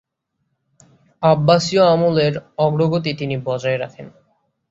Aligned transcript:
আব্বাসীয় 1.23 1.83
আমলের 1.85 2.33
অগ্রগতি 2.57 3.11
তিনি 3.13 3.35
বজায় 3.47 3.77
রাখেন। 3.77 4.07